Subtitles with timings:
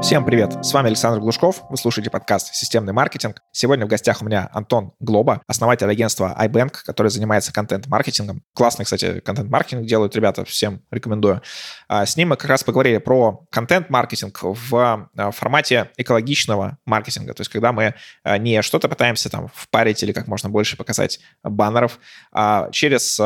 [0.00, 0.64] Всем привет!
[0.64, 1.64] С вами Александр Глушков.
[1.68, 3.42] Вы слушаете подкаст «Системный маркетинг».
[3.50, 8.44] Сегодня в гостях у меня Антон Глоба, основатель агентства iBank, который занимается контент-маркетингом.
[8.54, 11.42] Классный, кстати, контент-маркетинг делают ребята, всем рекомендую.
[11.88, 17.34] А, с ним мы как раз поговорили про контент-маркетинг в а, формате экологичного маркетинга.
[17.34, 21.18] То есть когда мы а, не что-то пытаемся там впарить или как можно больше показать
[21.42, 21.98] баннеров,
[22.32, 23.20] а через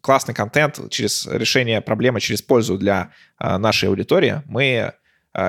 [0.00, 4.94] классный контент, через решение проблемы, через пользу для нашей аудитории мы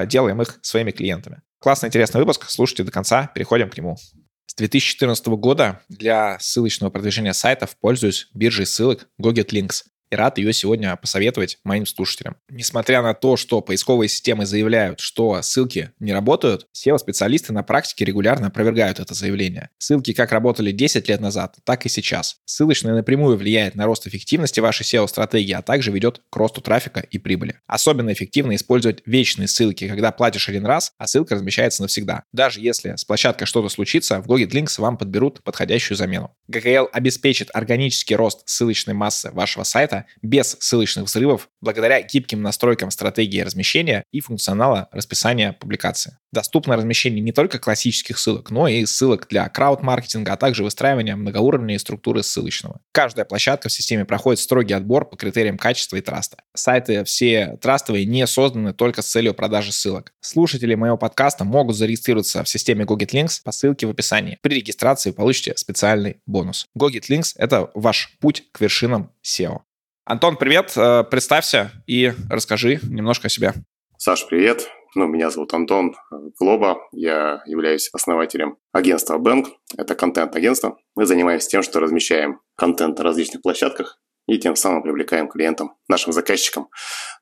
[0.07, 1.41] делаем их своими клиентами.
[1.59, 3.97] Классный, интересный выпуск, слушайте до конца, переходим к нему.
[4.45, 10.95] С 2014 года для ссылочного продвижения сайтов пользуюсь биржей ссылок GoGetLinks и рад ее сегодня
[10.95, 12.37] посоветовать моим слушателям.
[12.49, 18.47] Несмотря на то, что поисковые системы заявляют, что ссылки не работают, SEO-специалисты на практике регулярно
[18.47, 19.69] опровергают это заявление.
[19.77, 22.37] Ссылки как работали 10 лет назад, так и сейчас.
[22.45, 27.17] Ссылочная напрямую влияет на рост эффективности вашей SEO-стратегии, а также ведет к росту трафика и
[27.17, 27.59] прибыли.
[27.67, 32.23] Особенно эффективно использовать вечные ссылки, когда платишь один раз, а ссылка размещается навсегда.
[32.33, 36.35] Даже если с площадкой что-то случится, в Google Links вам подберут подходящую замену.
[36.51, 43.41] GKL обеспечит органический рост ссылочной массы вашего сайта без ссылочных взрывов благодаря гибким настройкам стратегии
[43.41, 46.17] размещения и функционала расписания публикации.
[46.31, 51.79] Доступно размещение не только классических ссылок, но и ссылок для крауд-маркетинга, а также выстраивания многоуровневой
[51.79, 52.81] структуры ссылочного.
[52.91, 56.37] Каждая площадка в системе проходит строгий отбор по критериям качества и траста.
[56.55, 60.13] Сайты все трастовые не созданы только с целью продажи ссылок.
[60.21, 64.37] Слушатели моего подкаста могут зарегистрироваться в системе GoGetLinks по ссылке в описании.
[64.41, 66.67] При регистрации получите специальный бонус.
[66.77, 69.61] GoGetLinks— это ваш путь к вершинам SEO.
[70.09, 73.53] Антон, привет, э, представься и расскажи немножко о себе.
[73.99, 74.67] Саш, привет.
[74.95, 75.95] Ну, меня зовут Антон
[76.39, 76.79] Глоба.
[76.91, 79.45] Я являюсь основателем агентства Bank.
[79.77, 80.79] Это контент-агентство.
[80.95, 86.11] Мы занимаемся тем, что размещаем контент на различных площадках и тем самым привлекаем клиентам, нашим
[86.11, 86.69] заказчикам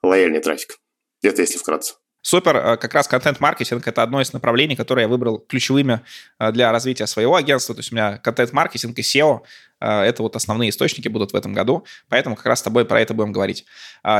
[0.01, 0.77] лояльный трафик.
[1.21, 1.95] Это если вкратце.
[2.27, 2.57] Супер.
[2.57, 6.01] Э, как раз контент-маркетинг— это одно из направлений, которые я выбрал ключевыми
[6.39, 7.73] э, для развития своего агентства.
[7.73, 9.43] То есть у меня контент-маркетинг и SEO
[9.79, 12.99] э,— это вот основные источники будут в этом году, поэтому как раз с тобой про
[12.99, 13.65] это будем говорить.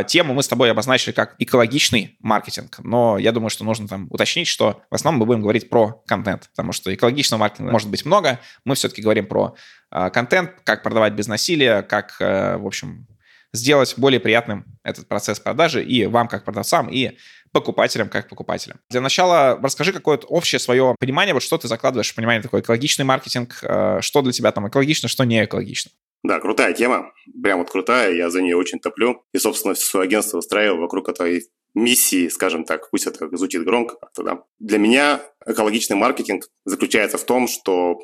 [0.08, 4.48] Тему мы с тобой обозначили как экологичный маркетинг, но я думаю, что нужно там уточнить,
[4.48, 8.40] что в основном мы будем говорить про контент, потому что экологичного маркетинга может быть много.
[8.64, 9.56] Мы все-таки говорим про
[9.90, 13.06] контент, как продавать без насилия, как, в общем,
[13.54, 17.18] сделать более приятным этот процесс продажи и вам как продавцам, и
[17.52, 18.80] покупателям как покупателям.
[18.90, 23.06] Для начала расскажи какое-то общее свое понимание, вот что ты закладываешь в понимание такой экологичный
[23.06, 25.92] маркетинг, э, что для тебя там экологично, что не экологично.
[26.24, 29.24] Да, крутая тема, прям вот крутая, я за нее очень топлю.
[29.34, 31.44] И, собственно, все свое агентство устраивал вокруг этой
[31.74, 34.44] миссии, скажем так, пусть это звучит громко как-то, да.
[34.60, 38.00] Для меня экологичный маркетинг заключается в том, что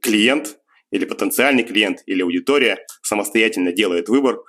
[0.00, 0.56] клиент
[0.90, 4.40] или потенциальный клиент или аудитория самостоятельно делает выбор,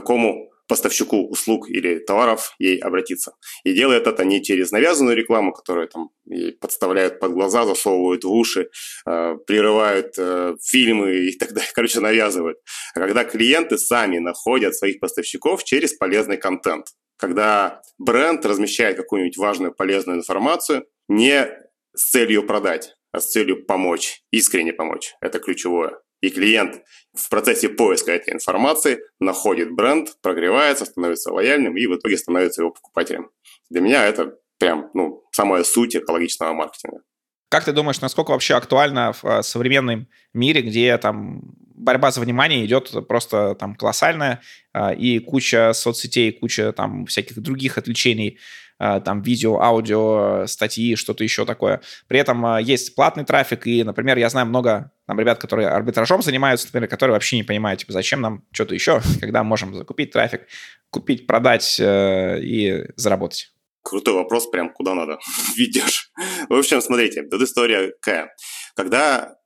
[0.00, 3.32] какому поставщику услуг или товаров ей обратиться.
[3.64, 8.30] И делает это не через навязанную рекламу, которую там ей подставляют под глаза, засовывают в
[8.30, 8.68] уши,
[9.06, 12.58] э, прерывают э, фильмы и так далее, короче, навязывают.
[12.94, 16.88] А когда клиенты сами находят своих поставщиков через полезный контент.
[17.16, 21.48] Когда бренд размещает какую-нибудь важную полезную информацию не
[21.96, 25.14] с целью продать, а с целью помочь, искренне помочь.
[25.20, 25.98] Это ключевое.
[26.20, 26.82] И клиент
[27.14, 32.72] в процессе поиска этой информации находит бренд, прогревается, становится лояльным и в итоге становится его
[32.72, 33.30] покупателем.
[33.70, 37.02] Для меня это прям ну, самая суть экологичного маркетинга.
[37.50, 41.40] Как ты думаешь, насколько вообще актуально в э, современном мире, где там
[41.74, 44.42] борьба за внимание идет просто там колоссальная,
[44.74, 48.38] э, и куча соцсетей, куча там всяких других отвлечений,
[48.78, 51.80] там видео, аудио, статьи, что-то еще такое.
[52.06, 56.66] При этом есть платный трафик, и, например, я знаю много там ребят, которые арбитражом занимаются,
[56.66, 60.42] например, которые вообще не понимают, типа, зачем нам что-то еще, когда можем закупить трафик,
[60.90, 63.52] купить, продать э, и заработать.
[63.82, 65.18] Крутой вопрос, прям куда надо
[65.56, 66.12] ведешь.
[66.50, 68.34] В общем, смотрите, тут история какая.
[68.76, 69.38] Когда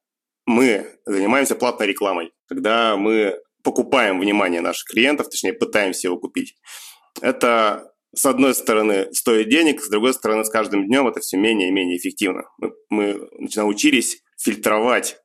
[0.47, 6.57] мы занимаемся платной рекламой, когда мы покупаем внимание наших клиентов, точнее, пытаемся его купить,
[7.21, 11.69] это с одной стороны, стоит денег, с другой стороны, с каждым днем это все менее
[11.69, 12.45] и менее эффективно.
[12.59, 15.17] Мы, мы научились фильтровать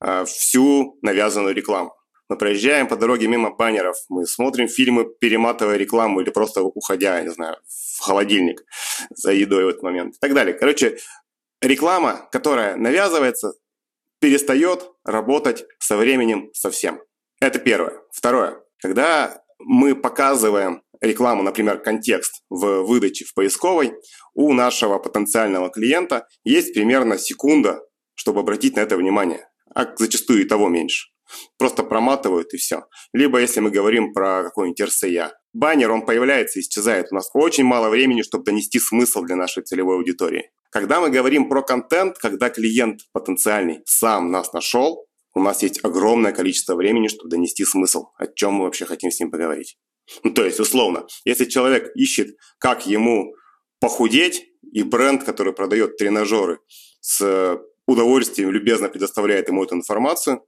[0.00, 1.94] э, всю навязанную рекламу.
[2.28, 7.30] Мы проезжаем по дороге мимо баннеров, мы смотрим фильмы, перематывая рекламу или просто уходя, не
[7.30, 8.64] знаю, в холодильник
[9.10, 10.54] за едой в этот момент и так далее.
[10.54, 10.98] Короче,
[11.60, 13.54] реклама, которая навязывается,
[14.18, 17.00] перестает работать со временем совсем.
[17.40, 18.00] Это первое.
[18.12, 18.60] Второе.
[18.78, 23.92] Когда мы показываем рекламу, например, контекст в выдаче в поисковой,
[24.34, 27.80] у нашего потенциального клиента есть примерно секунда,
[28.14, 31.08] чтобы обратить на это внимание, а зачастую и того меньше.
[31.58, 32.84] Просто проматывают и все.
[33.12, 37.08] Либо если мы говорим про какой-нибудь RCA, баннер, он появляется и исчезает.
[37.10, 40.50] У нас очень мало времени, чтобы донести смысл для нашей целевой аудитории.
[40.70, 46.32] Когда мы говорим про контент, когда клиент потенциальный сам нас нашел, у нас есть огромное
[46.32, 49.76] количество времени, чтобы донести смысл, о чем мы вообще хотим с ним поговорить.
[50.22, 53.34] Ну, то есть, условно, если человек ищет, как ему
[53.80, 56.58] похудеть, и бренд, который продает тренажеры,
[57.00, 60.44] с удовольствием любезно предоставляет ему эту информацию,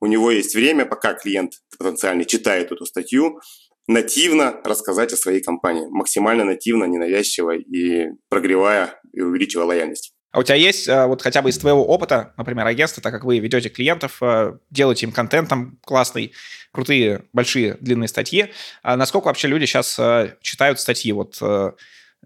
[0.00, 3.40] у него есть время, пока клиент потенциальный читает эту статью,
[3.86, 10.15] нативно рассказать о своей компании, максимально нативно, ненавязчиво и прогревая и увеличивая лояльность.
[10.36, 13.24] А у тебя есть э, вот хотя бы из твоего опыта, например, агентство, так как
[13.24, 16.34] вы ведете клиентов, э, делаете им контент там классный,
[16.72, 18.52] крутые, большие, длинные статьи,
[18.82, 21.10] а насколько вообще люди сейчас э, читают статьи?
[21.10, 21.40] Вот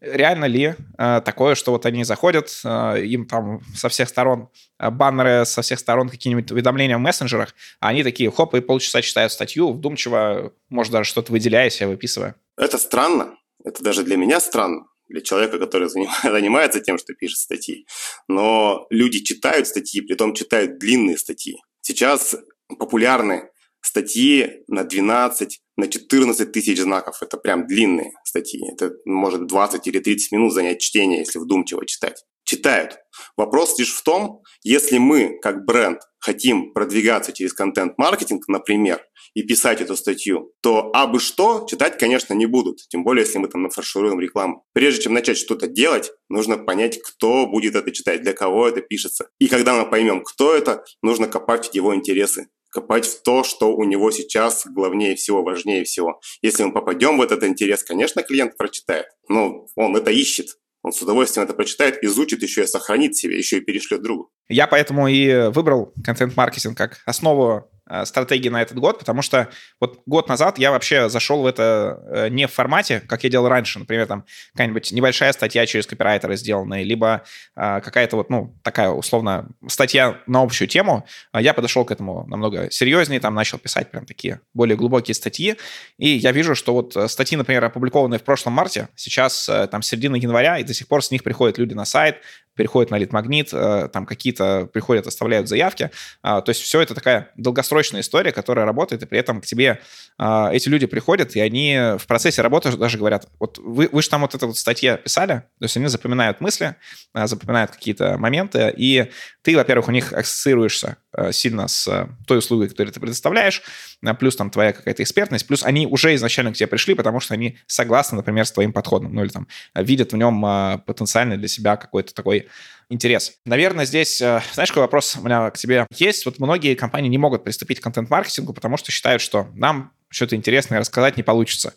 [0.00, 4.48] реально ли такое, что вот они заходят, им там со всех сторон
[4.78, 9.30] баннеры, со всех сторон какие-нибудь уведомления в мессенджерах, а они такие, хоп, и полчаса читают
[9.30, 12.34] статью, вдумчиво, может, даже что-то выделяя себе, выписывая.
[12.56, 13.36] Это странно.
[13.62, 15.88] Это даже для меня странно для человека, который
[16.22, 17.86] занимается тем, что пишет статьи.
[18.28, 21.56] Но люди читают статьи, при том читают длинные статьи.
[21.82, 22.36] Сейчас
[22.78, 23.50] популярны
[23.82, 27.22] статьи на 12, на 14 тысяч знаков.
[27.22, 28.60] Это прям длинные статьи.
[28.72, 32.24] Это может 20 или 30 минут занять чтение, если вдумчиво читать.
[32.50, 32.98] Читают.
[33.36, 39.00] Вопрос лишь в том, если мы, как бренд, хотим продвигаться через контент-маркетинг, например,
[39.34, 42.78] и писать эту статью, то абы что читать, конечно, не будут.
[42.88, 44.64] Тем более, если мы там нафаршируем рекламу.
[44.72, 49.28] Прежде чем начать что-то делать, нужно понять, кто будет это читать, для кого это пишется.
[49.38, 53.74] И когда мы поймем, кто это, нужно копать в его интересы копать в то, что
[53.74, 56.20] у него сейчас главнее всего, важнее всего.
[56.40, 60.56] Если мы попадем в этот интерес, конечно, клиент прочитает, но он это ищет.
[60.82, 64.30] Он с удовольствием это прочитает, изучит еще и сохранит себе, еще и перешлет другу.
[64.48, 67.70] Я поэтому и выбрал контент-маркетинг как основу
[68.04, 69.48] стратегии на этот год, потому что
[69.80, 73.48] вот год назад я вообще зашел в это э, не в формате, как я делал
[73.48, 77.22] раньше, например, там какая-нибудь небольшая статья через копирайтера сделанная, либо
[77.56, 81.06] э, какая-то вот, ну, такая условно статья на общую тему.
[81.32, 85.56] Я подошел к этому намного серьезнее, там начал писать прям такие более глубокие статьи,
[85.98, 90.58] и я вижу, что вот статьи, например, опубликованные в прошлом марте, сейчас там середина января,
[90.58, 92.16] и до сих пор с них приходят люди на сайт,
[92.54, 95.90] переходят на лид-магнит, там какие-то приходят, оставляют заявки.
[96.22, 99.80] То есть все это такая долгосрочная история, которая работает, и при этом к тебе
[100.18, 104.08] э, эти люди приходят, и они в процессе работы даже говорят, вот вы, вы же
[104.08, 106.76] там вот эту вот статье писали, то есть они запоминают мысли,
[107.14, 109.10] э, запоминают какие-то моменты, и
[109.42, 113.62] ты, во-первых, у них ассоциируешься э, сильно с э, той услугой, которую ты предоставляешь,
[114.02, 117.34] э, плюс там твоя какая-то экспертность, плюс они уже изначально к тебе пришли, потому что
[117.34, 121.48] они согласны, например, с твоим подходом, ну или там видят в нем э, потенциальный для
[121.48, 122.48] себя какой-то такой
[122.88, 123.34] интерес.
[123.44, 126.26] Наверное, здесь, э, знаешь, какой вопрос у меня к тебе есть?
[126.26, 130.80] Вот многие компании не могут приступить к контент-маркетингу, потому что считают, что нам что-то интересное
[130.80, 131.74] рассказать не получится.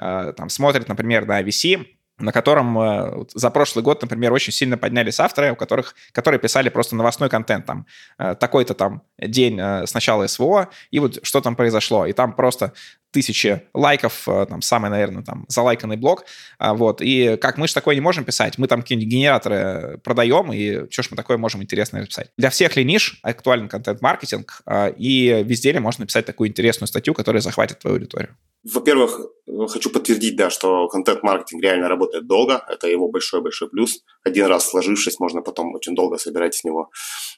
[0.00, 1.86] Э, там смотрят, например, на VC,
[2.20, 6.68] на котором э, за прошлый год, например, очень сильно поднялись авторы, у которых, которые писали
[6.68, 7.86] просто новостной контент, там,
[8.18, 12.32] э, такой-то там день э, с начала СВО, и вот что там произошло, и там
[12.32, 12.72] просто
[13.10, 16.24] тысячи лайков, там, самый, наверное, там, залайканный блог,
[16.58, 20.90] вот, и как мы же такое не можем писать, мы там какие-нибудь генераторы продаем, и
[20.90, 22.30] что ж мы такое можем интересное написать.
[22.36, 24.62] Для всех ли ниш актуален контент-маркетинг,
[24.96, 28.36] и везде ли можно написать такую интересную статью, которая захватит твою аудиторию?
[28.62, 29.20] Во-первых,
[29.68, 32.62] хочу подтвердить, да, что контент-маркетинг реально работает долго.
[32.68, 34.04] Это его большой-большой плюс.
[34.22, 36.90] Один раз сложившись, можно потом очень долго собирать с него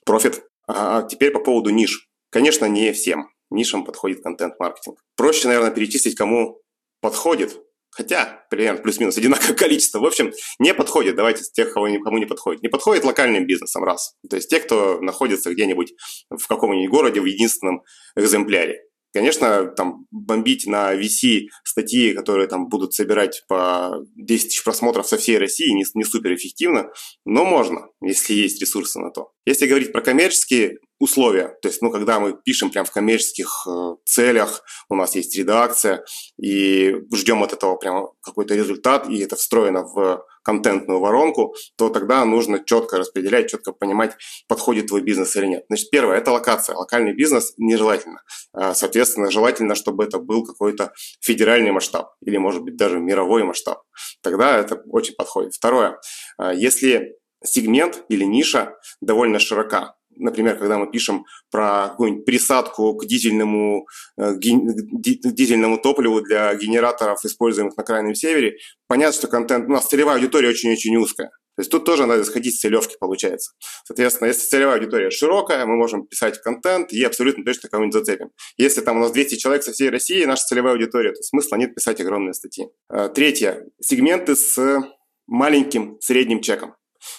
[0.04, 0.42] профит.
[0.66, 2.08] А теперь по поводу ниш.
[2.30, 4.98] Конечно, не всем нишам подходит контент-маркетинг.
[5.16, 6.60] Проще, наверное, перечислить, кому
[7.00, 7.60] подходит.
[7.90, 10.00] Хотя, примерно плюс-минус одинаковое количество.
[10.00, 11.14] В общем, не подходит.
[11.14, 12.62] Давайте тех, кому не подходит.
[12.62, 14.14] Не подходит локальным бизнесом, раз.
[14.28, 15.92] То есть те, кто находится где-нибудь
[16.30, 17.82] в каком-нибудь городе в единственном
[18.16, 18.80] экземпляре.
[19.12, 25.18] Конечно, там бомбить на VC статьи, которые там будут собирать по 10 тысяч просмотров со
[25.18, 26.90] всей России, не, не супер эффективно,
[27.26, 29.32] но можно, если есть ресурсы на то.
[29.44, 33.96] Если говорить про коммерческие условия, то есть, ну, когда мы пишем прям в коммерческих э,
[34.04, 36.04] целях, у нас есть редакция,
[36.40, 42.24] и ждем от этого прям какой-то результат, и это встроено в контентную воронку, то тогда
[42.24, 44.12] нужно четко распределять, четко понимать,
[44.46, 45.64] подходит твой бизнес или нет.
[45.68, 46.76] Значит, первое– это локация.
[46.76, 48.22] Локальный бизнес нежелательно.
[48.52, 53.82] А, соответственно, желательно, чтобы это был какой-то федеральный масштаб или, может быть, даже мировой масштаб.
[54.20, 55.54] Тогда это очень подходит.
[55.54, 55.98] Второе.
[56.38, 63.06] А, если сегмент или ниша довольно широка, например, когда мы пишем про какую-нибудь присадку к
[63.06, 63.86] дизельному,
[64.16, 68.56] э, дизельному топливу для генераторов, используемых на Крайнем Севере,
[68.88, 71.30] понятно, что контент, у нас целевая аудитория очень-очень узкая.
[71.54, 73.52] То есть тут тоже надо сходить с целевки, получается.
[73.84, 78.30] Соответственно, если целевая аудитория широкая, мы можем писать контент и абсолютно точно кого-нибудь зацепим.
[78.56, 81.74] Если там у нас 200 человек со всей России, наша целевая аудитория, то смысла нет
[81.74, 82.68] писать огромные статьи.
[82.88, 83.66] Э, третье.
[83.80, 84.82] Сегменты с
[85.26, 86.74] маленьким средним чеком.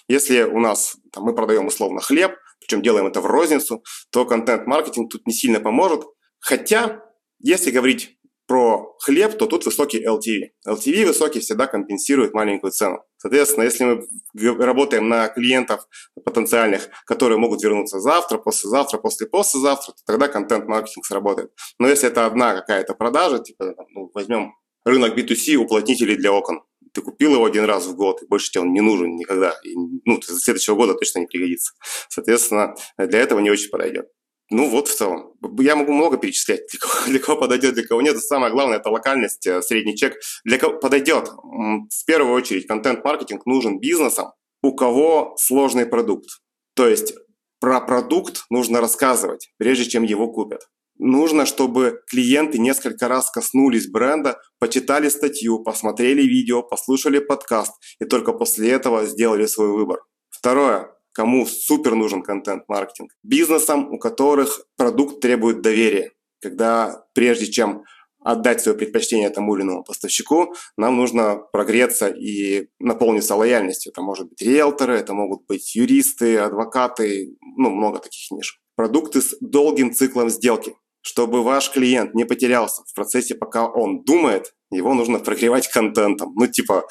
[0.08, 5.12] Если у нас, там, мы продаем условно хлеб, причем делаем это в розницу, то контент-маркетинг
[5.12, 6.04] тут не сильно поможет.
[6.40, 7.04] Хотя,
[7.40, 8.18] если говорить
[8.48, 10.52] про хлеб, то тут высокий LTV.
[10.68, 13.04] LTV высокий всегда компенсирует маленькую цену.
[13.18, 15.88] Соответственно, если мы работаем на клиентов
[16.26, 21.52] потенциальных, которые могут вернуться завтра, послезавтра, после-послезавтра, то тогда контент-маркетинг сработает.
[21.80, 24.54] Но если это одна какая-то продажа, типа, ну, возьмем
[24.86, 26.64] рынок B2C уплотнителей для окон.
[26.94, 29.56] Ты купил его один раз в год, и больше тебе он не нужен никогда.
[29.64, 31.74] И, ну, до следующего года точно не пригодится.
[32.10, 34.08] Соответственно, для этого не очень подойдет.
[34.50, 35.34] Ну вот в целом.
[35.60, 38.20] Я могу много перечислять, для кого, для кого подойдет, для кого нет.
[38.20, 40.16] Самое главное– это локальность, э, средний чек.
[40.44, 41.30] Для кого подойдет?
[41.30, 44.32] В первую очередь контент-маркетинг нужен бизнесам,
[44.62, 46.30] у кого сложный продукт.
[46.76, 47.16] То есть
[47.60, 50.68] про продукт нужно рассказывать, прежде чем его купят.
[50.98, 58.34] Нужно, чтобы клиенты несколько раз коснулись бренда, почитали статью, посмотрели видео, послушали подкаст и только
[58.34, 60.00] после этого сделали свой выбор.
[60.30, 63.12] Второе кому супер нужен контент-маркетинг.
[63.24, 66.12] Бизнесам, у которых продукт требует доверия.
[66.42, 67.84] Когда прежде чем
[68.20, 73.92] отдать свое предпочтение тому или иному поставщику, нам нужно прогреться и наполниться лояльностью.
[73.92, 78.60] Это может быть риэлторы, это могут быть юристы, адвокаты, ну, много таких ниш.
[78.76, 80.76] Продукты с долгим циклом сделки.
[81.04, 86.34] Чтобы ваш клиент не потерялся в процессе, пока он думает, его нужно прогревать контентом.
[86.36, 86.88] Ну, типа,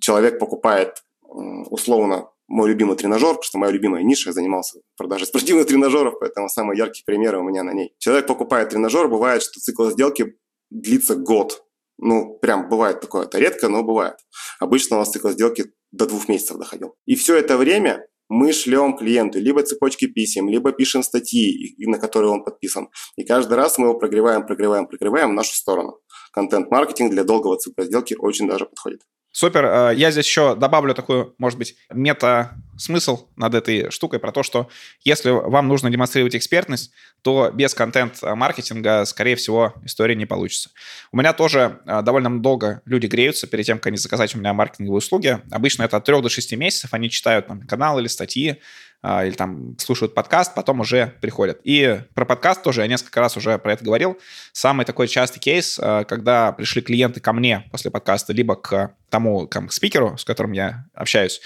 [0.00, 5.66] человек покупает условно мой любимый тренажер, потому что моя любимая ниша, я занимался продажей спортивных
[5.66, 7.94] тренажеров, поэтому самые яркие примеры у меня на ней.
[7.98, 10.36] Человек покупает тренажер, бывает, что цикл сделки
[10.70, 11.62] длится год.
[11.98, 14.16] Ну, прям бывает такое, это редко, но бывает.
[14.58, 16.96] Обычно у нас цикл сделки до двух месяцев доходил.
[17.06, 22.32] И все это время мы шлем клиенту либо цепочки писем, либо пишем статьи, на которые
[22.32, 22.88] он подписан.
[23.16, 25.98] И каждый раз мы его прогреваем, прогреваем, прогреваем в нашу сторону.
[26.32, 29.02] Контент-маркетинг для долгого цикла сделки очень даже подходит.
[29.34, 29.64] Супер.
[29.64, 34.68] Э, я здесь еще добавлю такую, может быть, мета-смысл над этой штукой про то, что
[35.02, 40.70] если вам нужно демонстрировать экспертность, то без контент-маркетинга, скорее всего, история не получится.
[41.10, 44.54] У меня тоже э, довольно долго люди греются перед тем, как они заказать у меня
[44.54, 45.40] маркетинговые услуги.
[45.50, 46.94] Обычно это от 3 до 6 месяцев.
[46.94, 48.60] Они читают там, канал или статьи,
[49.04, 51.60] или там слушают подкаст, потом уже приходят.
[51.64, 54.18] И про подкаст тоже я несколько раз уже про это говорил.
[54.52, 59.46] Самый такой частый кейс, а, когда пришли клиенты ко мне после подкаста, либо к тому
[59.46, 61.40] к спикеру, с которым я общаюсь,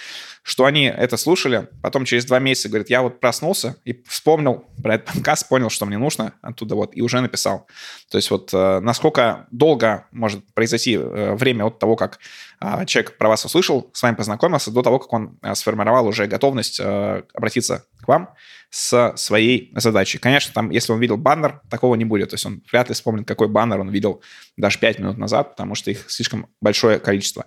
[0.49, 4.95] что они это слушали, потом через два месяца говорят, я вот проснулся и вспомнил про
[4.95, 7.67] этот подкаст, понял, что мне нужно оттуда вот, и уже написал.
[8.11, 12.19] То есть вот э, насколько долго может произойти э, время от того, как
[12.63, 16.81] э, человек про вас услышал, с вами познакомился, до того, как он сформировал уже готовность
[16.81, 18.31] обратиться к вам
[18.71, 20.17] с своей задачей.
[20.17, 22.31] Конечно, там, если он видел баннер, такого не будет.
[22.31, 24.23] То есть он вряд ли вспомнит, какой баннер он видел
[24.57, 27.45] даже 5 минут назад, потому что их слишком большое количество.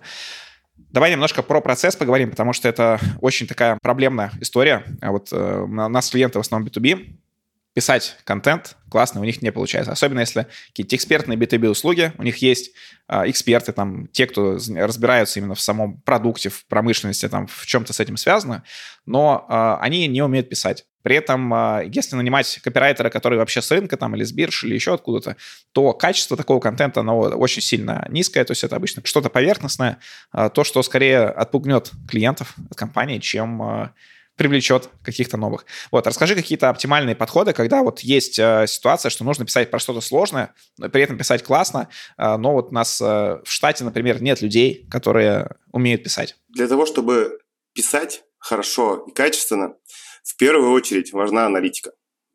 [0.92, 4.84] Давай немножко про процесс поговорим, потому что это очень такая проблемная история.
[5.00, 7.16] А вот э, у нас клиенты в основном B2B,
[7.74, 9.90] писать контент классно у них не получается.
[9.90, 12.72] Особенно если какие-то экспертные B2B услуги, у них есть
[13.08, 17.94] э, эксперты, там, те, кто разбираются именно в самом продукте, в промышленности, там, в чем-то
[17.94, 18.64] с этим связано,
[19.06, 20.84] но э, они не умеют писать.
[21.00, 24.74] При этом, э, если нанимать копирайтера, который вообще с рынка там, или с бирж, или
[24.74, 25.36] еще откуда-то,
[25.72, 29.98] то качество такого контента, оно очень сильно низкое, то есть это обычно что-то поверхностное,
[30.32, 33.90] то, что скорее отпугнет клиентов от компании, чем
[34.36, 35.66] привлечет каких-то новых.
[35.90, 40.00] Вот, расскажи какие-то оптимальные подходы, когда вот есть э, ситуация, что нужно писать про что-то
[40.00, 44.22] сложное, но при этом писать классно, э, но вот у нас э, в штате, например,
[44.22, 46.36] нет людей, которые умеют писать.
[46.48, 47.38] Для того, чтобы
[47.72, 49.74] писать хорошо и качественно,
[50.22, 51.92] в первую очередь важна аналитика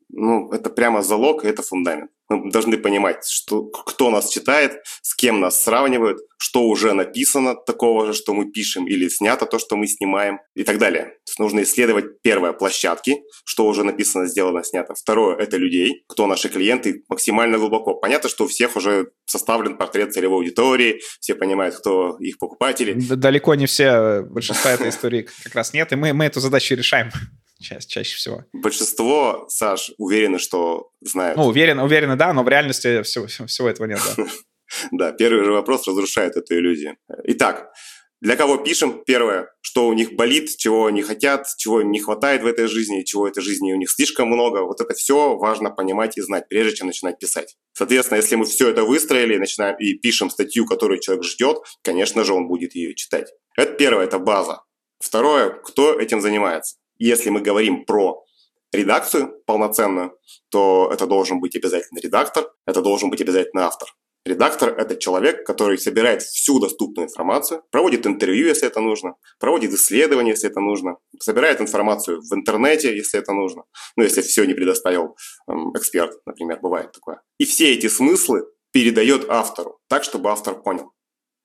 [0.10, 2.12] ну, это прямо залог, это фундамент.
[2.30, 8.08] Мы должны понимать, что, кто нас читает, с кем нас сравнивают, что уже написано такого
[8.08, 11.04] же, что мы пишем, или снято то, что мы снимаем, и так далее.
[11.04, 14.94] То есть нужно исследовать, первое, площадки, что уже написано, сделано, снято.
[14.94, 17.96] Второе, это людей, кто наши клиенты, максимально глубоко.
[17.96, 22.94] Понятно, что у всех уже составлен портрет целевой аудитории, все понимают, кто их покупатели.
[22.94, 27.10] Далеко не все, большинства этой истории как раз нет, и мы, мы эту задачу решаем
[27.60, 28.44] ча- чаще всего.
[28.54, 31.38] Большинство, Саш, уверены, что знают.
[31.38, 34.26] Ну, уверены, уверены, да, но в реальности всего, всего этого нет, да.
[34.92, 36.98] Да, первый же вопрос разрушает эту иллюзию.
[37.24, 37.72] Итак,
[38.20, 39.04] для кого пишем?
[39.06, 43.04] Первое, что у них болит, чего они хотят, чего им не хватает в этой жизни,
[43.04, 44.64] чего этой жизни у них слишком много.
[44.64, 47.56] Вот это все важно понимать и знать, прежде чем начинать писать.
[47.74, 52.34] Соответственно, если мы все это выстроили начинаем и пишем статью, которую человек ждет, конечно же,
[52.34, 53.30] он будет ее читать.
[53.56, 54.64] Это первое, это база.
[55.00, 56.78] Второе, кто этим занимается.
[57.00, 58.24] Если мы говорим про
[58.72, 60.18] редакцию полноценную,
[60.50, 63.90] то это должен быть обязательно редактор, это должен быть обязательно автор.
[64.28, 70.32] Редактор– это человек, который собирает всю доступную информацию, проводит интервью, если это нужно, проводит исследования,
[70.32, 73.64] если это нужно, собирает информацию в интернете, если это нужно.
[73.96, 75.16] Ну, если все не предоставил
[75.48, 77.22] эм, эксперт, например, бывает такое.
[77.38, 80.92] И все эти смыслы передает автору, так, чтобы автор понял.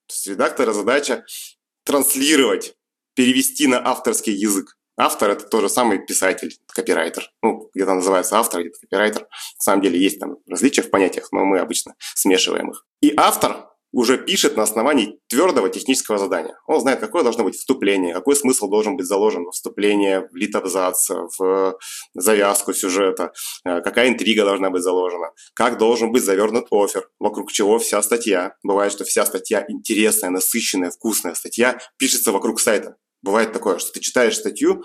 [0.08, 1.24] То есть редактора задача
[1.84, 2.74] транслировать,
[3.14, 4.76] перевести на авторский язык.
[5.02, 7.28] Автор– это тот же самый писатель, копирайтер.
[7.42, 9.22] Ну, где-то называется автор, где-то копирайтер.
[9.22, 9.28] На
[9.58, 12.86] самом деле есть там различия в понятиях, но мы обычно смешиваем их.
[13.00, 16.56] И автор уже пишет на основании твердого технического задания.
[16.68, 21.10] Он знает, какое должно быть вступление, какой смысл должен быть заложен в вступление, в литобзац,
[21.10, 21.76] в
[22.14, 23.32] завязку сюжета,
[23.64, 28.54] э, какая интрига должна быть заложена, как должен быть завернут офер, вокруг чего вся статья.
[28.62, 32.98] Бывает, что вся статья интересная, насыщенная, вкусная статья пишется вокруг сайта.
[33.22, 34.82] Бывает такое, что ты читаешь статью,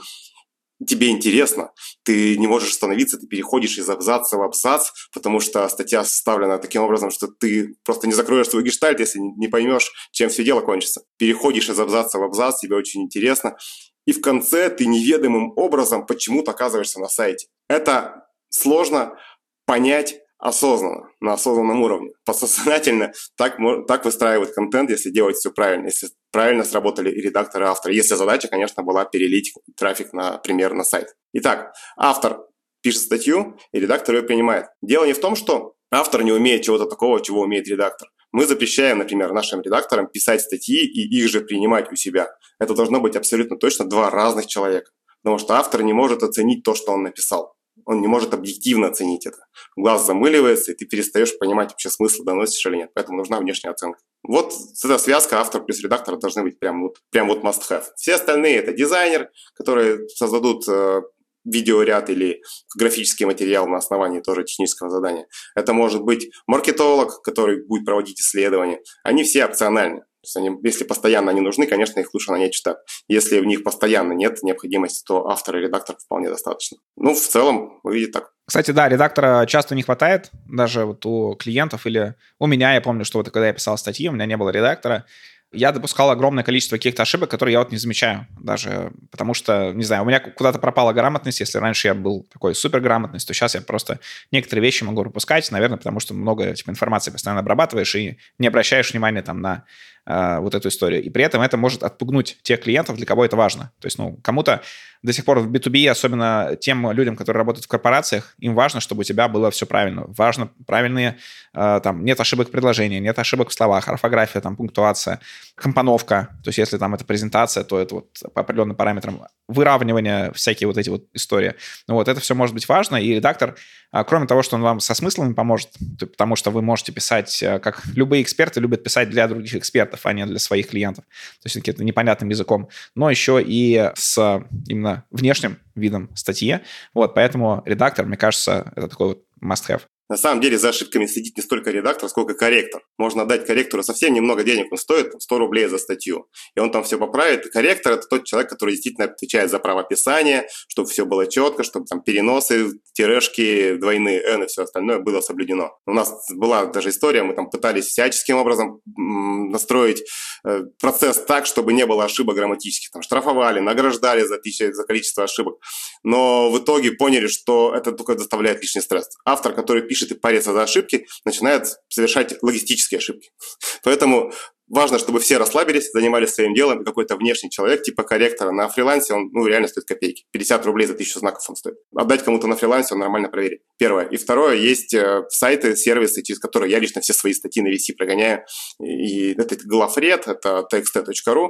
[0.86, 1.72] тебе интересно,
[2.04, 6.84] ты не можешь остановиться, ты переходишь из абзаца в абзац, потому что статья составлена таким
[6.84, 11.02] образом, что ты просто не закроешь свой гештальт, если не поймешь, чем все дело кончится.
[11.18, 13.58] Переходишь из абзаца в абзац, тебе очень интересно,
[14.06, 17.48] и в конце ты неведомым образом почему-то оказываешься на сайте.
[17.68, 19.18] Это сложно
[19.66, 22.12] понять осознанно, на осознанном уровне.
[22.24, 27.66] Подсознательно так, так выстраивать контент, если делать все правильно, если правильно сработали и редактор, и
[27.66, 27.92] автор.
[27.92, 31.16] Если задача, конечно, была перелить трафик, например, на сайт.
[31.34, 32.42] Итак, автор
[32.84, 34.68] пишет статью, и редактор ее принимает.
[34.84, 38.10] Дело не в том, что автор не умеет чего-то такого, чего умеет редактор.
[38.32, 42.28] Мы запрещаем, например, нашим редакторам писать статьи и их же принимать у себя.
[42.60, 44.92] Это должно быть абсолютно точно два разных человека.
[45.24, 49.26] Потому что автор не может оценить то, что он написал он не может объективно оценить
[49.26, 49.38] это.
[49.76, 52.92] Глаз замыливается, и ты перестаешь понимать вообще смысл, доносишь или нет.
[52.94, 54.00] Поэтому нужна внешняя оценка.
[54.28, 54.54] Вот
[54.84, 57.86] эта связка автор плюс редактор должны быть прям вот, прям вот must have.
[57.96, 61.02] Все остальные это дизайнер, которые создадут э,
[61.46, 62.42] видеоряд или
[62.76, 65.28] графический материал на основании тоже технического задания.
[65.56, 68.82] Это может быть маркетолог, который будет проводить исследования.
[69.04, 72.80] Они все опциональны есть они, если постоянно они нужны, конечно, их лучше нанять штат.
[73.08, 76.78] Если в них постоянно нет необходимости, то автор и редактор вполне достаточно.
[76.96, 78.32] Ну, в целом, выглядит так.
[78.46, 83.04] Кстати, да, редактора часто не хватает, даже вот у клиентов или у меня, я помню,
[83.04, 85.06] что вот когда я писал статьи, у меня не было редактора,
[85.54, 89.84] я допускал огромное количество каких-то ошибок, которые я вот не замечаю даже, потому что, не
[89.84, 93.62] знаю, у меня куда-то пропала грамотность, если раньше я был такой суперграмотность, то сейчас я
[93.62, 94.00] просто
[94.32, 98.92] некоторые вещи могу пропускать, наверное, потому что много типа, информации постоянно обрабатываешь и не обращаешь
[98.92, 99.64] внимания там на
[100.08, 101.04] э, вот эту историю.
[101.04, 103.72] И при этом это может отпугнуть тех клиентов, для кого это важно.
[103.80, 104.62] То есть, ну, кому-то
[105.04, 109.02] до сих пор в B2B, особенно тем людям, которые работают в корпорациях, им важно, чтобы
[109.02, 110.06] у тебя было все правильно.
[110.08, 111.18] Важно правильные,
[111.54, 115.20] э, там, нет ошибок предложения, нет ошибок в словах, орфография, там, пунктуация,
[115.56, 116.30] компоновка.
[116.44, 120.78] То есть если там это презентация, то это вот по определенным параметрам выравнивание, всякие вот
[120.78, 121.56] эти вот истории.
[121.88, 123.56] Ну вот, это все может быть важно, и редактор,
[123.92, 127.60] а, кроме того, что он вам со смыслами поможет, потому что вы можете писать, э,
[127.60, 131.56] как любые эксперты любят писать для других экспертов, а не для своих клиентов, то есть
[131.56, 136.60] каким-то непонятным языком, но еще и с именно внешним видом статьи.
[136.94, 139.82] Вот, поэтому редактор, мне кажется, это такой вот must-have.
[140.10, 142.82] На самом деле за ошибками следит не столько редактор, сколько корректор.
[142.98, 146.28] Можно отдать корректору совсем немного денег, он стоит 100 рублей за статью.
[146.56, 147.50] И он там все поправит.
[147.52, 152.02] Корректор– это тот человек, который действительно отвечает за правописание, чтобы все было четко, чтобы там
[152.02, 155.78] переносы, тирешки, двойные n и все остальное было соблюдено.
[155.86, 160.04] У нас была даже история, мы там пытались всяческим образом настроить
[160.46, 162.92] э, процесс так, чтобы не было ошибок грамматических.
[162.92, 165.56] Там штрафовали, награждали за, тысячи, за количество ошибок.
[166.04, 169.10] Но в итоге поняли, что это только доставляет лишний стресс.
[169.26, 173.32] Автор, который пишет пишет парится за ошибки, начинает совершать логистические ошибки.
[173.84, 174.32] Поэтому
[174.68, 179.30] важно, чтобы все расслабились, занимались своим делом, какой-то внешний человек, типа корректора на фрилансе, он
[179.32, 180.26] ну, реально стоит копейки.
[180.32, 181.78] 50 рублей за тысячу знаков он стоит.
[181.96, 183.62] Отдать кому-то на фрилансе, он нормально проверит.
[183.78, 184.06] Первое.
[184.06, 187.96] И второе, есть э, сайты, сервисы, через которые я лично все свои статьи на VC
[187.98, 188.44] прогоняю.
[188.82, 191.50] И это Глафред, это txt.ru.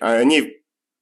[0.00, 0.52] Они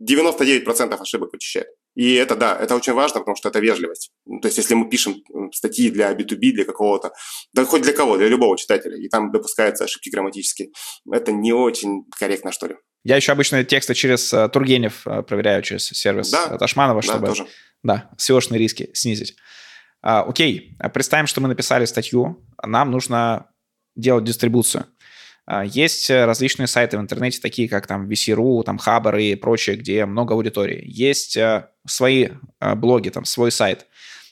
[0.02, 1.68] 99% ошибок вычищают.
[1.94, 4.10] И это, да, это очень важно, потому что это вежливость.
[4.24, 5.16] Ну, то есть, если мы пишем
[5.52, 7.12] статьи для B2B, для какого-то,
[7.52, 10.70] да хоть для кого, для любого читателя, и там допускаются ошибки грамматические,
[11.10, 12.76] это не очень корректно, что ли.
[13.04, 17.26] Я еще обычно тексты через uh, Тургенев uh, проверяю, через сервис да, Ташманова, чтобы да,
[17.26, 17.46] тоже.
[17.82, 19.34] Да, seo риски снизить.
[20.04, 23.50] Uh, окей, представим, что мы написали статью, нам нужно
[23.96, 24.86] делать дистрибуцию.
[25.44, 29.76] А, есть э, различные сайты в интернете, такие как там VC.ru, там Хабар и прочее,
[29.76, 30.82] где много аудитории.
[30.86, 32.28] Есть э, свои
[32.60, 33.86] э, блоги, там свой сайт.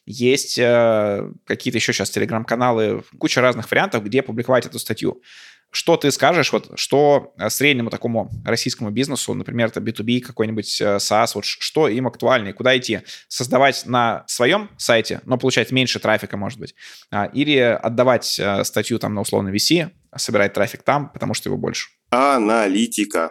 [0.06, 5.22] Есть какие-то еще сейчас телеграм-каналы, куча разных вариантов, где публиковать эту статью.
[5.70, 11.44] Что ты скажешь, вот, что среднему такому российскому бизнесу, например, это B2B, какой-нибудь SaaS, вот
[11.44, 13.02] что им актуальнее, куда идти?
[13.28, 16.74] Создавать на своем сайте, но получать меньше трафика, может быть,
[17.12, 21.88] а, или отдавать статью там на условно VC, собирать трафик там, потому что его больше?
[22.10, 23.30] Аналитика.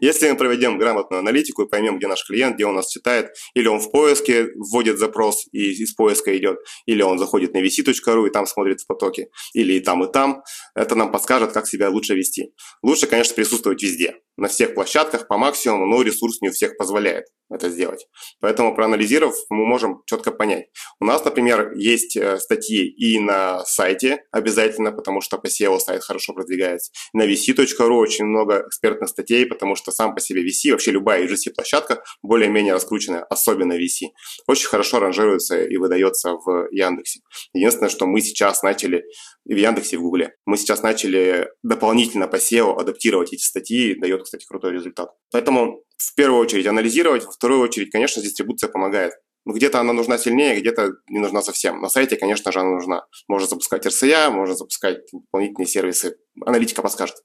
[0.00, 3.66] Если мы проведем грамотную аналитику и поймем, где наш клиент, где он нас читает, или
[3.66, 8.30] он в поиске вводит запрос и из поиска идет, или он заходит на vc.ru и
[8.30, 10.42] там смотрит в потоке, или и там, и там,
[10.74, 12.52] это нам подскажет, как себя лучше вести.
[12.82, 17.26] Лучше, конечно, присутствовать везде, на всех площадках по максимуму, но ресурс не у всех позволяет
[17.50, 18.06] это сделать.
[18.40, 20.66] Поэтому, проанализировав, мы можем четко понять.
[21.00, 26.02] У нас, например, есть э, статьи и на сайте обязательно, потому что по SEO сайт
[26.04, 26.92] хорошо продвигается.
[27.14, 32.02] На vc.ru очень много экспертных статей, потому что сам по себе VC, вообще любая UGC-площадка
[32.22, 34.08] более-менее раскрученная, особенно VC,
[34.46, 37.20] очень хорошо ранжируется и выдается в Яндексе.
[37.54, 39.04] Единственное, что мы сейчас начали,
[39.44, 44.27] в Яндексе, и в Гугле, мы сейчас начали дополнительно по SEO адаптировать эти статьи, дает,
[44.28, 45.10] кстати, крутой результат.
[45.32, 49.14] Поэтому в первую очередь анализировать, во вторую очередь, конечно, дистрибуция помогает.
[49.44, 51.80] Ну, где-то она нужна сильнее, где-то не нужна совсем.
[51.80, 53.06] На сайте, конечно же, она нужна.
[53.28, 56.16] Можно запускать RCA, можно запускать дополнительные сервисы.
[56.44, 57.16] Аналитика подскажет.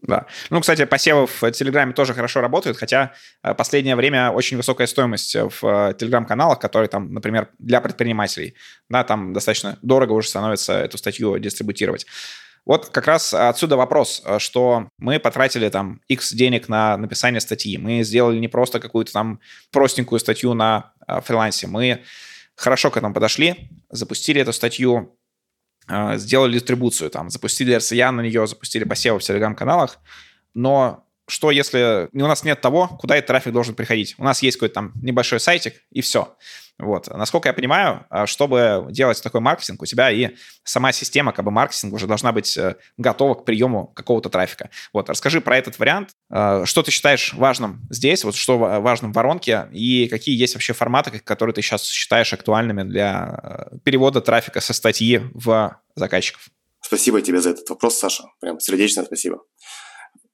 [0.00, 0.26] Да.
[0.50, 5.34] Ну, кстати, посевы в Телеграме тоже хорошо работают, хотя э, последнее время очень высокая стоимость
[5.34, 8.54] в э, Телеграм-каналах, которые там, например, для предпринимателей.
[8.88, 12.06] Да, там достаточно дорого уже становится эту статью дистрибутировать.
[12.64, 17.78] Вот как раз отсюда вопрос, э, что мы потратили там X денег на написание статьи.
[17.78, 19.40] Мы сделали не просто какую-то там
[19.70, 20.92] простенькую статью на
[21.24, 21.66] фрилансе.
[21.66, 22.02] Мы
[22.54, 25.16] хорошо к этому подошли, запустили эту статью,
[25.86, 29.98] а, сделали дистрибуцию, там, запустили RCA на нее, запустили посевы в телеграм-каналах,
[30.54, 34.14] но что если у нас нет того, куда этот трафик должен приходить?
[34.18, 36.36] У нас есть какой-то там небольшой сайтик, и все.
[36.78, 37.08] Вот.
[37.08, 41.50] Насколько я понимаю, а, чтобы делать такой маркетинг, у тебя и сама система как бы
[41.50, 44.70] маркетинга уже должна быть э, готова к приему какого-то трафика.
[44.92, 45.10] Вот.
[45.10, 46.10] Расскажи про этот вариант.
[46.30, 50.72] А, что ты считаешь важным здесь, вот что важным в воронке, и какие есть вообще
[50.72, 53.40] форматы, которые ты сейчас считаешь актуальными для
[53.72, 56.48] э, перевода трафика со статьи в заказчиков?
[56.80, 58.22] Спасибо тебе за этот вопрос, Саша.
[58.40, 59.42] Прям сердечное спасибо.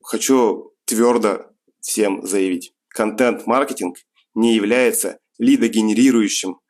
[0.03, 1.47] Хочу твердо
[1.81, 2.75] всем заявить.
[2.89, 3.97] Контент-маркетинг
[4.35, 6.61] не является лидогенерирующим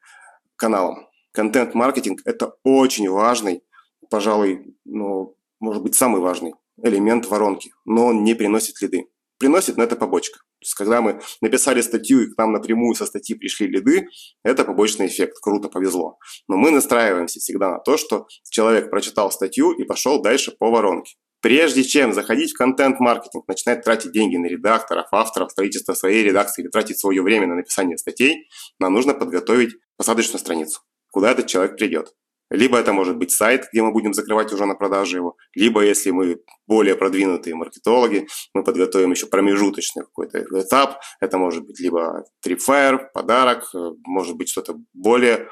[0.56, 1.08] каналом.
[1.32, 3.62] Контент-маркетинг– это очень важный,
[4.10, 9.08] пожалуй, ну, может быть, самый важный элемент воронки, но он не приносит лиды.
[9.38, 10.38] Приносит, но это побочка.
[10.38, 14.06] То есть, когда мы написали статью и к нам напрямую со статьи пришли лиды,
[14.44, 16.18] это побочный эффект, круто, повезло.
[16.48, 21.16] Но мы настраиваемся всегда на то, что человек прочитал статью и пошел дальше по воронке.
[21.44, 26.70] Прежде чем заходить в контент-маркетинг, начинать тратить деньги на редакторов, авторов, строительство своей редакции или
[26.70, 30.80] тратить свое время на написание статей, нам нужно подготовить посадочную страницу,
[31.10, 32.14] куда этот человек придет.
[32.48, 36.12] Либо это может быть сайт, где мы будем закрывать уже на продажу его, либо если
[36.12, 41.02] мы более продвинутые маркетологи, мы подготовим еще промежуточный какой-то этап.
[41.20, 45.50] Это может быть либо трипфайр, подарок, э, может быть что-то более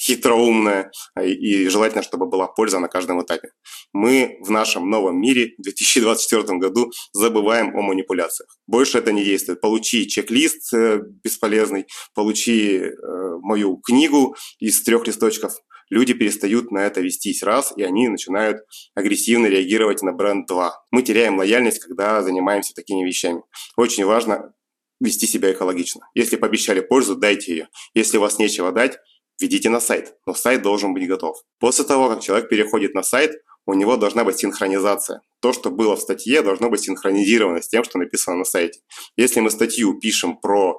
[0.00, 3.50] хитроумная, и желательно, чтобы была польза на каждом этапе.
[3.92, 8.48] Мы в нашем новом мире в 2024 году забываем о манипуляциях.
[8.66, 9.60] Больше это не действует.
[9.60, 12.92] Получи чек-лист э, бесполезный, получи э,
[13.40, 15.54] мою книгу из трех листочков.
[15.90, 18.58] Люди перестают на это вестись раз, и они начинают
[18.94, 20.72] агрессивно реагировать на бренд 2.
[20.90, 23.42] Мы теряем лояльность, когда занимаемся такими вещами.
[23.76, 24.52] Очень важно
[25.00, 26.02] вести себя экологично.
[26.14, 27.68] Если пообещали пользу, дайте ее.
[27.94, 28.98] Если у вас нечего дать,
[29.40, 31.36] введите на сайт, но сайт должен быть готов.
[31.58, 33.32] После того, как человек переходит на сайт,
[33.66, 35.20] у него должна быть синхронизация.
[35.40, 38.80] То, что было в статье, должно быть синхронизировано с тем, что написано на сайте.
[39.16, 40.78] Если мы статью пишем про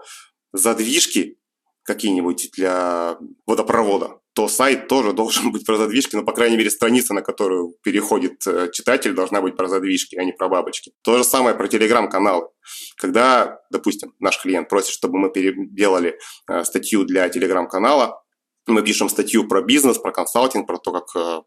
[0.54, 1.38] задвижки
[1.84, 7.14] какие-нибудь для водопровода, то сайт тоже должен быть про задвижки, но, по крайней мере, страница,
[7.14, 10.92] на которую переходит э, читатель, должна быть про задвижки, а не про бабочки.
[11.04, 12.48] То же самое про телеграм-каналы.
[12.98, 16.18] Когда, допустим, наш клиент просит, чтобы мы переделали
[16.50, 18.24] э, статью для телеграм-канала,
[18.68, 21.42] мы пишем статью про бизнес, про консалтинг, про то, как э,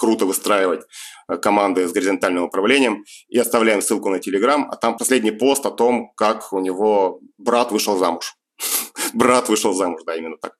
[0.00, 0.82] круто выстраивать
[1.28, 5.70] э, команды с горизонтальным управлением и оставляем ссылку на Telegram, а там последний пост о
[5.70, 8.34] том, как у него брат вышел замуж.
[9.14, 10.56] брат вышел замуж, да, именно так.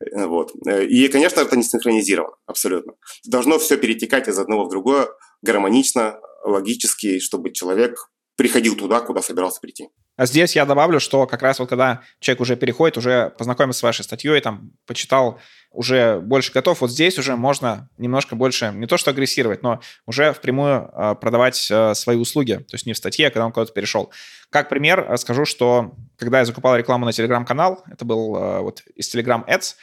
[0.00, 0.52] Э, вот.
[0.66, 2.94] И, конечно, это не синхронизировано абсолютно.
[3.24, 5.08] Должно все перетекать из одного в другое
[5.42, 9.88] гармонично, логически, чтобы человек приходил туда, куда собирался прийти.
[10.18, 13.82] А здесь я добавлю, что как раз вот когда человек уже переходит, уже познакомился с
[13.84, 15.38] вашей статьей, там, почитал,
[15.70, 20.32] уже больше готов, вот здесь уже можно немножко больше, не то что агрессировать, но уже
[20.32, 23.72] впрямую э, продавать э, свои услуги, то есть не в статье, а когда он куда-то
[23.72, 24.10] перешел.
[24.50, 29.14] Как пример, скажу, что когда я закупал рекламу на телеграм-канал, это был э, вот из
[29.14, 29.76] Telegram Ads,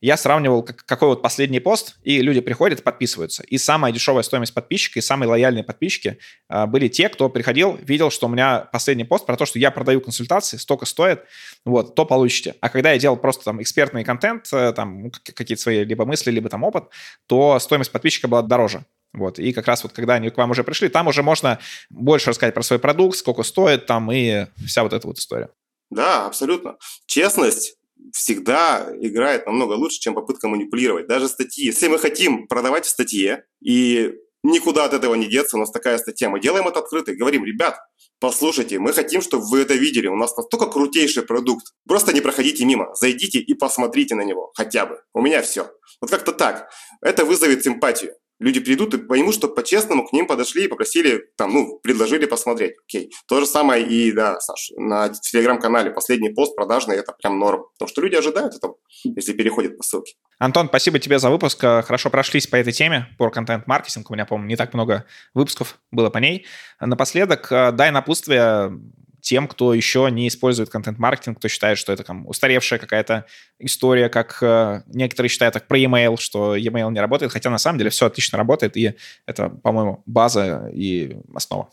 [0.00, 3.42] я сравнивал, какой вот последний пост, и люди приходят, подписываются.
[3.42, 8.10] И самая дешевая стоимость подписчика, и самые лояльные подписчики э, были те, кто приходил, видел,
[8.10, 11.24] что у меня последний пост про то, что я продаю консультации, столько стоит,
[11.64, 12.54] вот, то получите.
[12.60, 16.48] А когда я делал просто там экспертный контент, э, там какие-то свои либо мысли, либо
[16.48, 16.84] там опыт,
[17.26, 18.84] то стоимость подписчика была дороже.
[19.12, 19.38] Вот.
[19.38, 21.58] И как раз вот когда они к вам уже пришли, там уже можно
[21.90, 25.50] больше рассказать про свой продукт, сколько стоит там и вся вот эта вот история.
[25.90, 26.76] Да, абсолютно.
[27.06, 27.76] Честность
[28.12, 31.06] всегда играет намного лучше, чем попытка манипулировать.
[31.06, 31.66] Даже статьи.
[31.66, 35.98] Если мы хотим продавать в статье, и никуда от этого не деться, у нас такая
[35.98, 37.78] статья, мы делаем это открыто и говорим, ребят,
[38.20, 41.66] послушайте, мы хотим, чтобы вы это видели, у нас настолько крутейший продукт.
[41.86, 45.00] Просто не проходите мимо, зайдите и посмотрите на него хотя бы.
[45.14, 45.70] У меня все.
[46.00, 46.70] Вот как-то так.
[47.02, 51.52] Это вызовет симпатию люди придут и поймут, что по-честному к ним подошли и попросили, там,
[51.52, 52.74] ну, предложили посмотреть.
[52.86, 53.12] Окей.
[53.28, 57.66] То же самое и, да, Саш, на телеграм-канале последний пост продажный, это прям норм.
[57.74, 60.14] Потому что люди ожидают этого, если переходят по ссылке.
[60.38, 61.60] Антон, спасибо тебе за выпуск.
[61.60, 64.10] Хорошо прошлись по этой теме, про контент-маркетинг.
[64.10, 66.46] У меня, по-моему, не так много выпусков было по ней.
[66.80, 68.72] Напоследок, э, дай напутствие
[69.20, 73.26] тем, кто еще не использует контент-маркетинг, кто считает, что это там устаревшая какая-то
[73.58, 77.78] история, как э, некоторые считают так про e-mail, что e-mail не работает, хотя на самом
[77.78, 78.94] деле все отлично работает, и
[79.26, 81.70] это, по-моему, база и основа.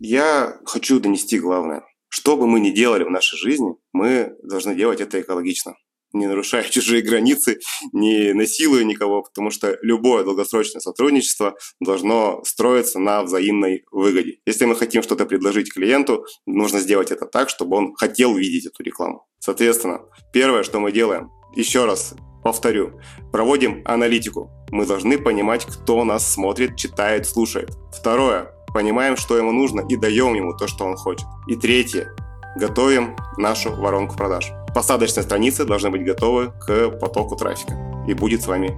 [0.00, 1.82] Я хочу донести главное.
[2.08, 5.74] Что бы мы ни делали в нашей жизни, мы должны делать это экологично
[6.12, 7.60] не нарушая чужие границы,
[7.92, 14.38] не насилуя никого, потому что любое долгосрочное сотрудничество должно строиться на взаимной выгоде.
[14.46, 18.82] Если мы хотим что-то предложить клиенту, нужно сделать это так, чтобы он хотел видеть эту
[18.82, 19.26] рекламу.
[19.38, 24.50] Соответственно, первое, что мы делаем, еще раз повторю, проводим аналитику.
[24.70, 27.70] Мы должны понимать, кто нас смотрит, читает, слушает.
[27.96, 31.26] Второе, понимаем, что ему нужно и даем ему то, что он хочет.
[31.48, 32.14] И третье,
[32.56, 37.74] готовим нашу воронку продаж посадочные страницы должны быть готовы к потоку трафика.
[38.06, 38.76] И будет с вами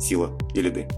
[0.00, 0.88] сила и лиды.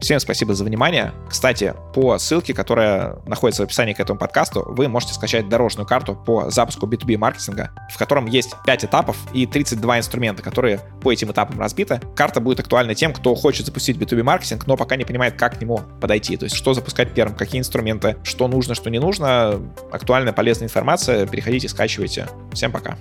[0.00, 1.12] Всем спасибо за внимание.
[1.28, 6.14] Кстати, по ссылке, которая находится в описании к этому подкасту, вы можете скачать дорожную карту
[6.14, 11.32] по запуску B2B маркетинга, в котором есть 5 этапов и 32 инструмента, которые по этим
[11.32, 12.00] этапам разбиты.
[12.14, 15.60] Карта будет актуальна тем, кто хочет запустить B2B маркетинг, но пока не понимает, как к
[15.62, 16.36] нему подойти.
[16.36, 19.62] То есть, что запускать первым, какие инструменты, что нужно, что не нужно.
[19.90, 21.26] Актуальная, полезная информация.
[21.26, 22.28] Переходите, скачивайте.
[22.52, 22.98] Всем пока.